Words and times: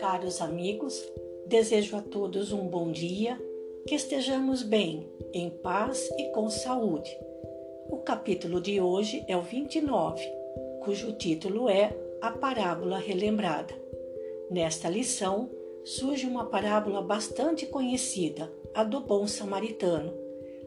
Caros 0.00 0.40
amigos, 0.40 1.12
desejo 1.46 1.96
a 1.96 2.00
todos 2.02 2.52
um 2.52 2.66
bom 2.66 2.90
dia, 2.90 3.40
que 3.86 3.94
estejamos 3.94 4.62
bem, 4.62 5.08
em 5.32 5.48
paz 5.50 6.10
e 6.18 6.32
com 6.32 6.50
saúde. 6.50 7.16
O 7.88 7.98
capítulo 7.98 8.60
de 8.60 8.80
hoje 8.80 9.24
é 9.28 9.36
o 9.36 9.42
29, 9.42 10.22
cujo 10.84 11.12
título 11.12 11.68
é 11.68 11.96
A 12.20 12.30
Parábola 12.32 12.98
Relembrada. 12.98 13.74
Nesta 14.50 14.88
lição, 14.88 15.50
surge 15.84 16.26
uma 16.26 16.46
parábola 16.46 17.00
bastante 17.00 17.66
conhecida, 17.66 18.52
a 18.74 18.82
do 18.82 19.00
bom 19.00 19.26
samaritano, 19.28 20.12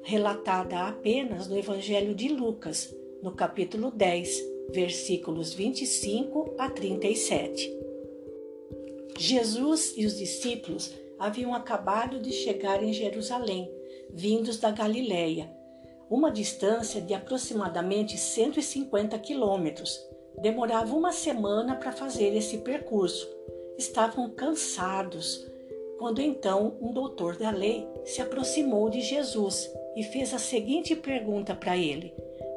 relatada 0.01 0.87
apenas 0.87 1.47
no 1.47 1.57
Evangelho 1.57 2.15
de 2.15 2.29
Lucas, 2.29 2.95
no 3.21 3.31
capítulo 3.31 3.91
10, 3.91 4.43
versículos 4.71 5.53
25 5.53 6.55
a 6.57 6.69
37. 6.69 7.77
Jesus 9.17 9.93
e 9.97 10.05
os 10.05 10.17
discípulos 10.17 10.93
haviam 11.17 11.53
acabado 11.53 12.19
de 12.19 12.31
chegar 12.31 12.81
em 12.81 12.93
Jerusalém, 12.93 13.69
vindos 14.09 14.57
da 14.57 14.71
Galiléia, 14.71 15.51
uma 16.09 16.31
distância 16.31 17.01
de 17.01 17.13
aproximadamente 17.13 18.17
150 18.17 19.19
quilômetros. 19.19 19.99
Demorava 20.41 20.95
uma 20.95 21.11
semana 21.11 21.75
para 21.75 21.91
fazer 21.91 22.33
esse 22.35 22.59
percurso. 22.59 23.29
Estavam 23.77 24.29
cansados, 24.29 25.45
quando 25.97 26.21
então 26.21 26.77
um 26.79 26.93
doutor 26.93 27.35
da 27.35 27.51
lei 27.51 27.85
se 28.05 28.21
aproximou 28.21 28.89
de 28.89 29.01
Jesus 29.01 29.69
e 29.97 30.03
fez 30.03 30.33
a 30.33 30.39
seguinte 30.39 30.95
pergunta 30.95 31.53
para 31.53 31.75
ele: 31.75 32.13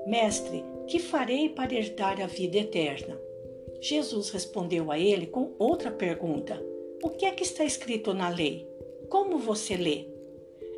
Mestre, 0.07 0.65
que 0.87 0.99
farei 0.99 1.49
para 1.49 1.75
herdar 1.75 2.21
a 2.21 2.27
vida 2.27 2.59
eterna? 2.59 3.17
Jesus 3.81 4.31
respondeu 4.31 4.91
a 4.91 4.99
ele 4.99 5.27
com 5.27 5.53
outra 5.59 5.91
pergunta: 5.91 6.61
O 7.03 7.11
que 7.11 7.25
é 7.25 7.31
que 7.31 7.45
está 7.45 7.65
escrito 7.65 8.13
na 8.13 8.29
lei? 8.29 8.69
Como 9.09 9.39
você 9.39 9.77
lê? 9.77 10.07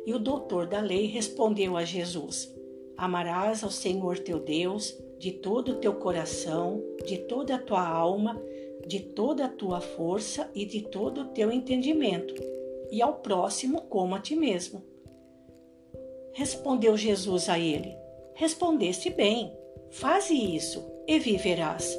E 0.05 0.13
o 0.13 0.19
doutor 0.19 0.67
da 0.67 0.79
lei 0.79 1.07
respondeu 1.07 1.75
a 1.75 1.83
Jesus: 1.83 2.53
Amarás 2.95 3.63
ao 3.63 3.71
Senhor 3.71 4.19
teu 4.19 4.39
Deus 4.39 4.95
de 5.17 5.31
todo 5.31 5.73
o 5.73 5.75
teu 5.75 5.93
coração, 5.95 6.83
de 7.05 7.17
toda 7.17 7.55
a 7.55 7.59
tua 7.59 7.87
alma, 7.87 8.39
de 8.85 8.99
toda 8.99 9.45
a 9.45 9.49
tua 9.49 9.81
força 9.81 10.49
e 10.53 10.65
de 10.65 10.81
todo 10.81 11.21
o 11.21 11.27
teu 11.29 11.51
entendimento, 11.51 12.35
e 12.91 13.01
ao 13.01 13.15
próximo 13.15 13.81
como 13.81 14.13
a 14.13 14.19
ti 14.19 14.35
mesmo. 14.35 14.83
Respondeu 16.33 16.95
Jesus 16.95 17.49
a 17.49 17.57
ele: 17.57 18.04
Respondeste 18.35 19.09
bem, 19.09 19.57
faze 19.89 20.33
isso 20.33 20.85
e 21.07 21.17
viverás. 21.17 21.97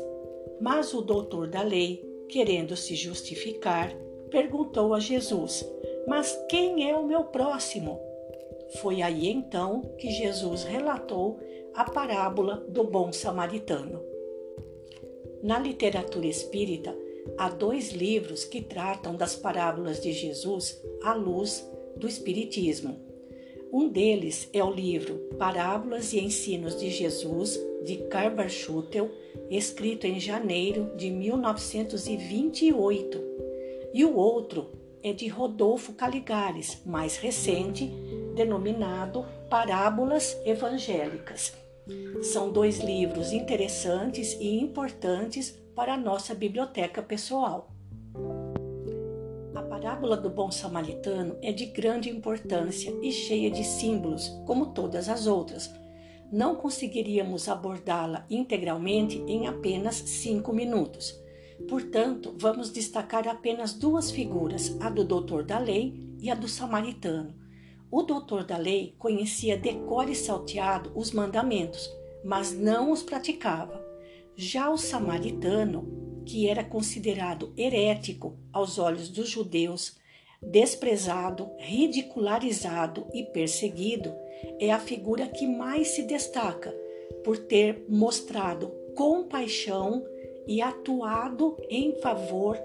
Mas 0.60 0.92
o 0.92 1.00
doutor 1.00 1.48
da 1.48 1.62
lei, 1.62 2.04
querendo 2.28 2.76
se 2.76 2.94
justificar, 2.94 3.90
perguntou 4.30 4.92
a 4.92 5.00
Jesus: 5.00 5.66
Mas 6.06 6.38
quem 6.48 6.90
é 6.90 6.94
o 6.94 7.06
meu 7.06 7.24
próximo? 7.24 7.98
Foi 8.82 9.00
aí 9.00 9.28
então 9.28 9.80
que 9.96 10.10
Jesus 10.10 10.64
relatou 10.64 11.40
a 11.74 11.84
parábola 11.84 12.56
do 12.68 12.84
bom 12.84 13.12
samaritano. 13.12 14.02
Na 15.42 15.58
literatura 15.58 16.26
espírita, 16.26 16.94
há 17.38 17.48
dois 17.48 17.92
livros 17.92 18.44
que 18.44 18.60
tratam 18.60 19.16
das 19.16 19.36
parábolas 19.36 20.02
de 20.02 20.12
Jesus 20.12 20.82
à 21.02 21.14
luz 21.14 21.66
do 21.96 22.06
Espiritismo. 22.06 23.00
Um 23.76 23.88
deles 23.90 24.48
é 24.54 24.64
o 24.64 24.70
livro 24.70 25.28
Parábolas 25.38 26.14
e 26.14 26.18
Ensinos 26.18 26.80
de 26.80 26.88
Jesus, 26.88 27.60
de 27.84 27.98
Carver 28.08 28.48
escrito 29.50 30.06
em 30.06 30.18
janeiro 30.18 30.92
de 30.96 31.10
1928, 31.10 33.22
e 33.92 34.02
o 34.02 34.16
outro 34.16 34.70
é 35.02 35.12
de 35.12 35.28
Rodolfo 35.28 35.92
Caligares, 35.92 36.80
mais 36.86 37.18
recente, 37.18 37.92
denominado 38.34 39.26
Parábolas 39.50 40.34
Evangélicas. 40.46 41.52
São 42.22 42.50
dois 42.50 42.78
livros 42.78 43.30
interessantes 43.30 44.32
e 44.40 44.58
importantes 44.58 45.50
para 45.74 45.92
a 45.92 45.98
nossa 45.98 46.34
biblioteca 46.34 47.02
pessoal. 47.02 47.75
Parábola 49.86 50.16
do 50.16 50.28
bom 50.28 50.50
samaritano 50.50 51.38
é 51.40 51.52
de 51.52 51.66
grande 51.66 52.10
importância 52.10 52.92
e 53.00 53.12
cheia 53.12 53.48
de 53.48 53.62
símbolos, 53.62 54.36
como 54.44 54.74
todas 54.74 55.08
as 55.08 55.28
outras 55.28 55.72
não 56.32 56.56
conseguiríamos 56.56 57.48
abordá-la 57.48 58.26
integralmente 58.28 59.22
em 59.28 59.46
apenas 59.46 59.94
cinco 59.94 60.52
minutos. 60.52 61.14
Portanto, 61.68 62.34
vamos 62.36 62.72
destacar 62.72 63.28
apenas 63.28 63.74
duas 63.74 64.10
figuras, 64.10 64.76
a 64.80 64.90
do 64.90 65.04
doutor 65.04 65.44
da 65.44 65.60
lei 65.60 65.94
e 66.18 66.32
a 66.32 66.34
do 66.34 66.48
samaritano. 66.48 67.32
O 67.88 68.02
doutor 68.02 68.42
da 68.42 68.56
lei 68.56 68.96
conhecia 68.98 69.56
decore 69.56 70.10
e 70.10 70.16
salteado 70.16 70.90
os 70.96 71.12
mandamentos, 71.12 71.88
mas 72.24 72.52
não 72.52 72.90
os 72.90 73.04
praticava. 73.04 73.80
Já 74.34 74.68
o 74.68 74.76
samaritano, 74.76 76.05
que 76.26 76.48
era 76.48 76.64
considerado 76.64 77.52
herético 77.56 78.36
aos 78.52 78.78
olhos 78.78 79.08
dos 79.08 79.28
judeus, 79.28 79.96
desprezado, 80.42 81.50
ridicularizado 81.58 83.06
e 83.14 83.22
perseguido, 83.24 84.14
é 84.60 84.70
a 84.70 84.78
figura 84.78 85.28
que 85.28 85.46
mais 85.46 85.88
se 85.88 86.02
destaca 86.02 86.74
por 87.24 87.38
ter 87.38 87.84
mostrado 87.88 88.68
compaixão 88.94 90.04
e 90.46 90.60
atuado 90.60 91.56
em 91.68 92.00
favor 92.00 92.58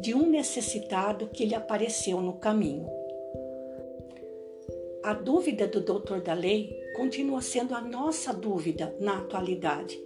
de 0.00 0.14
um 0.14 0.28
necessitado 0.28 1.28
que 1.28 1.44
lhe 1.44 1.54
apareceu 1.54 2.20
no 2.20 2.34
caminho. 2.34 2.88
A 5.02 5.14
dúvida 5.14 5.66
do 5.66 5.80
doutor 5.80 6.20
da 6.20 6.34
lei 6.34 6.78
continua 6.96 7.40
sendo 7.40 7.74
a 7.74 7.80
nossa 7.80 8.32
dúvida 8.32 8.94
na 9.00 9.18
atualidade. 9.18 9.98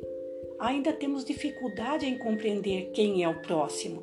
Ainda 0.65 0.95
temos 0.95 1.27
dificuldade 1.27 2.07
em 2.07 2.17
compreender 2.17 2.91
quem 2.95 3.23
é 3.23 3.29
o 3.29 3.43
próximo. 3.43 4.03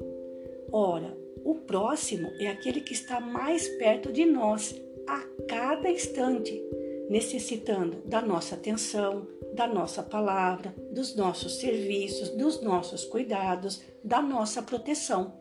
Ora, 0.71 1.17
o 1.43 1.55
próximo 1.55 2.31
é 2.39 2.49
aquele 2.49 2.81
que 2.81 2.93
está 2.93 3.19
mais 3.19 3.67
perto 3.79 4.13
de 4.13 4.25
nós 4.25 4.79
a 5.07 5.25
cada 5.47 5.89
instante 5.89 6.63
necessitando 7.09 8.03
da 8.05 8.21
nossa 8.21 8.53
atenção, 8.53 9.25
da 9.55 9.65
nossa 9.65 10.03
palavra, 10.03 10.71
dos 10.91 11.15
nossos 11.15 11.59
serviços, 11.59 12.29
dos 12.29 12.61
nossos 12.61 13.05
cuidados, 13.05 13.81
da 14.03 14.21
nossa 14.21 14.61
proteção. 14.61 15.33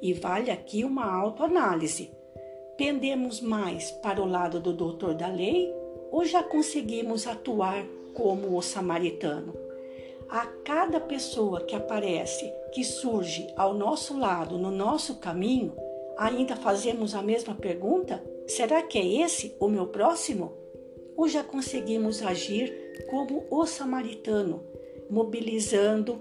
E 0.00 0.14
vale 0.14 0.52
aqui 0.52 0.84
uma 0.84 1.12
autoanálise. 1.12 2.12
Pendemos 2.78 3.40
mais 3.40 3.90
para 3.90 4.22
o 4.22 4.28
lado 4.28 4.60
do 4.60 4.72
doutor 4.72 5.12
da 5.12 5.26
lei 5.26 5.74
ou 6.12 6.24
já 6.24 6.40
conseguimos 6.40 7.26
atuar 7.26 7.84
como 8.14 8.56
o 8.56 8.62
samaritano? 8.62 9.61
A 10.32 10.46
cada 10.64 10.98
pessoa 10.98 11.60
que 11.60 11.76
aparece, 11.76 12.52
que 12.72 12.82
surge 12.82 13.52
ao 13.54 13.74
nosso 13.74 14.18
lado, 14.18 14.58
no 14.58 14.70
nosso 14.70 15.20
caminho, 15.20 15.76
ainda 16.18 16.56
fazemos 16.56 17.14
a 17.14 17.22
mesma 17.22 17.54
pergunta? 17.54 18.24
Será 18.48 18.82
que 18.82 18.98
é 18.98 19.22
esse 19.22 19.54
o 19.60 19.68
meu 19.68 19.86
próximo? 19.86 20.62
ou 21.16 21.28
já 21.28 21.42
conseguimos 21.42 22.22
agir 22.22 23.06
como 23.08 23.44
o 23.50 23.66
samaritano, 23.66 24.62
mobilizando 25.10 26.20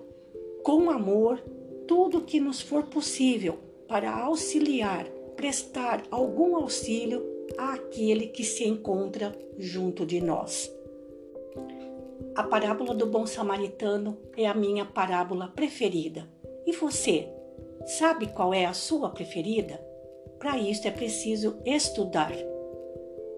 com 0.64 0.90
amor 0.90 1.40
tudo 1.88 2.22
que 2.22 2.40
nos 2.40 2.62
for 2.62 2.84
possível 2.84 3.58
para 3.88 4.12
auxiliar, 4.12 5.06
prestar 5.36 6.04
algum 6.12 6.56
auxílio 6.56 7.26
àquele 7.58 8.28
que 8.28 8.44
se 8.44 8.64
encontra 8.64 9.36
junto 9.58 10.06
de 10.06 10.22
nós. 10.22 10.72
A 12.36 12.44
parábola 12.44 12.94
do 12.94 13.06
bom 13.06 13.26
samaritano 13.26 14.18
é 14.38 14.48
a 14.48 14.54
minha 14.54 14.86
parábola 14.86 15.48
preferida. 15.48 16.28
E 16.66 16.72
você, 16.72 17.28
sabe 17.86 18.28
qual 18.28 18.54
é 18.54 18.66
a 18.66 18.74
sua 18.74 19.10
preferida? 19.10 19.84
Para 20.40 20.58
isso 20.58 20.88
é 20.88 20.92
preciso 20.92 21.58
estudar 21.66 22.32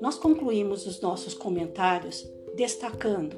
nós 0.03 0.17
concluímos 0.17 0.85
os 0.85 0.99
nossos 0.99 1.33
comentários 1.33 2.29
destacando 2.57 3.37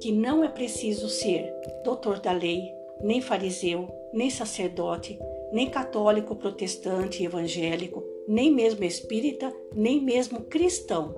que 0.00 0.12
não 0.12 0.44
é 0.44 0.48
preciso 0.48 1.08
ser 1.08 1.52
doutor 1.82 2.20
da 2.20 2.30
lei, 2.30 2.72
nem 3.02 3.20
fariseu, 3.20 3.88
nem 4.12 4.30
sacerdote, 4.30 5.18
nem 5.52 5.68
católico, 5.68 6.36
protestante, 6.36 7.24
evangélico, 7.24 8.04
nem 8.28 8.54
mesmo 8.54 8.84
espírita, 8.84 9.52
nem 9.74 10.00
mesmo 10.00 10.42
cristão. 10.42 11.12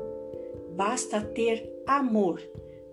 Basta 0.74 1.20
ter 1.20 1.70
amor 1.86 2.40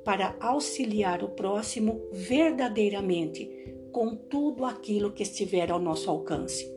para 0.05 0.37
auxiliar 0.39 1.23
o 1.23 1.29
próximo 1.29 2.07
verdadeiramente 2.13 3.49
com 3.91 4.15
tudo 4.15 4.63
aquilo 4.63 5.11
que 5.11 5.23
estiver 5.23 5.71
ao 5.71 5.79
nosso 5.79 6.09
alcance. 6.09 6.71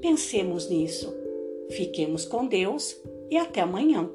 Pensemos 0.00 0.68
nisso. 0.70 1.14
Fiquemos 1.70 2.24
com 2.24 2.46
Deus 2.46 2.96
e 3.30 3.36
até 3.36 3.60
amanhã. 3.60 4.10